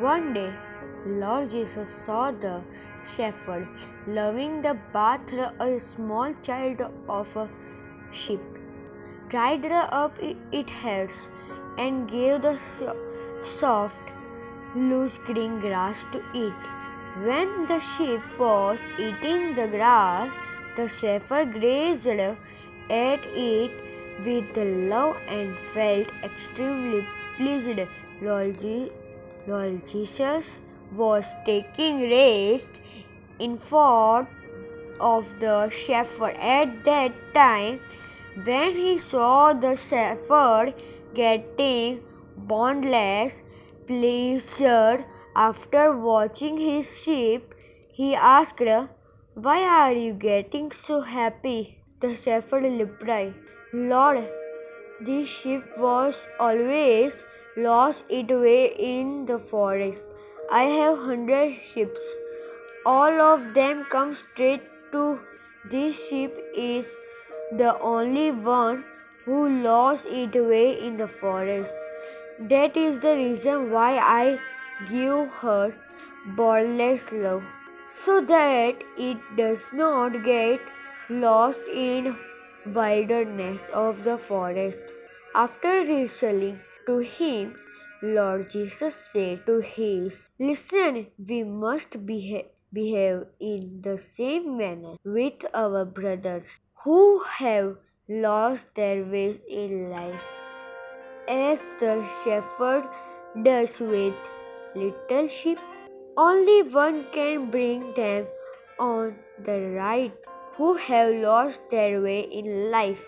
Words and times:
One 0.00 0.32
day, 0.32 0.52
Lord 1.04 1.50
Jesus 1.50 1.90
saw 1.90 2.30
the 2.30 2.62
shepherd 3.04 3.66
loving 4.06 4.62
the 4.62 4.74
bath 4.92 5.32
a 5.58 5.80
small 5.80 6.32
child 6.40 6.82
of 7.08 7.36
a 7.36 7.48
sheep, 8.12 8.40
dried 9.28 9.66
up 9.72 10.16
its 10.20 10.70
hairs, 10.70 11.28
and 11.78 12.08
gave 12.08 12.42
the 12.42 12.56
soft, 13.42 14.00
loose 14.76 15.18
green 15.18 15.58
grass 15.58 16.04
to 16.12 16.22
eat. 16.32 16.70
When 17.24 17.66
the 17.66 17.80
sheep 17.80 18.20
was 18.38 18.78
eating 18.98 19.56
the 19.56 19.66
grass, 19.66 20.30
the 20.76 20.86
shepherd 20.86 21.60
gazed 21.60 22.06
at 22.06 22.38
it 22.88 23.72
with 24.24 24.56
love 24.92 25.16
and 25.26 25.58
felt 25.74 26.06
extremely 26.22 27.04
pleased. 27.36 27.80
Lord, 28.20 28.62
Lord 29.48 29.86
Jesus 29.90 30.48
was 30.92 31.34
taking 31.44 32.00
rest 32.10 32.80
in 33.38 33.56
front 33.56 34.28
of 35.00 35.28
the 35.40 35.70
shepherd. 35.70 36.36
At 36.36 36.84
that 36.84 37.12
time, 37.34 37.80
when 38.44 38.74
he 38.74 38.98
saw 38.98 39.52
the 39.52 39.74
shepherd 39.76 40.74
getting 41.14 42.00
boundless 42.36 43.42
pleasure 43.86 45.04
after 45.34 45.92
watching 45.96 46.58
his 46.58 46.90
sheep, 47.02 47.54
he 47.92 48.14
asked, 48.14 48.60
Why 49.34 49.62
are 49.62 49.92
you 49.92 50.12
getting 50.12 50.70
so 50.72 51.00
happy? 51.00 51.78
The 52.00 52.14
shepherd 52.16 52.64
replied, 52.64 53.34
Lord, 53.72 54.28
this 55.00 55.28
sheep 55.28 55.62
was 55.78 56.26
always 56.38 57.14
lost 57.66 58.04
its 58.08 58.30
way 58.30 58.66
in 58.88 59.26
the 59.26 59.38
forest. 59.38 60.02
I 60.50 60.64
have 60.64 60.98
hundred 60.98 61.54
sheep. 61.54 61.96
All 62.86 63.20
of 63.20 63.54
them 63.54 63.84
come 63.90 64.14
straight 64.14 64.62
to 64.92 65.18
this 65.70 66.08
sheep 66.08 66.36
is 66.54 66.96
the 67.62 67.72
only 67.80 68.30
one 68.30 68.84
who 69.24 69.40
lost 69.64 70.06
its 70.06 70.36
way 70.52 70.66
in 70.86 70.96
the 70.96 71.08
forest. 71.08 71.74
That 72.52 72.76
is 72.76 73.00
the 73.00 73.16
reason 73.16 73.70
why 73.72 73.90
I 73.98 74.38
give 74.88 75.32
her 75.42 75.74
boundless 76.36 77.10
love, 77.12 77.42
so 77.90 78.20
that 78.20 78.86
it 78.96 79.18
does 79.36 79.66
not 79.72 80.22
get 80.24 80.60
lost 81.10 81.60
in 81.72 82.16
wilderness 82.66 83.68
of 83.72 84.04
the 84.04 84.16
forest. 84.16 84.80
After 85.34 85.74
listening 85.84 86.60
to 86.87 86.97
him, 86.99 87.55
Lord 88.01 88.49
Jesus 88.49 88.95
said 88.95 89.45
to 89.45 89.61
his, 89.61 90.29
Listen, 90.39 91.07
we 91.17 91.43
must 91.43 92.05
behave, 92.05 92.45
behave 92.71 93.25
in 93.39 93.81
the 93.81 93.97
same 93.97 94.57
manner 94.57 94.95
with 95.05 95.45
our 95.53 95.85
brothers 95.85 96.59
who 96.83 97.23
have 97.23 97.77
lost 98.09 98.75
their 98.75 99.03
ways 99.05 99.39
in 99.47 99.89
life, 99.89 100.21
as 101.27 101.61
the 101.79 102.05
shepherd 102.23 102.83
does 103.43 103.79
with 103.79 104.13
little 104.75 105.27
sheep. 105.27 105.59
Only 106.17 106.61
one 106.63 107.05
can 107.13 107.49
bring 107.49 107.93
them 107.93 108.27
on 108.79 109.15
the 109.43 109.59
right 109.71 110.13
who 110.55 110.75
have 110.75 111.15
lost 111.15 111.69
their 111.69 112.01
way 112.01 112.21
in 112.21 112.69
life. 112.69 113.03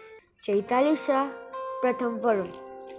चैतालीसा 0.45 1.21
प्रथम 1.81 2.17
वरुण 2.23 2.47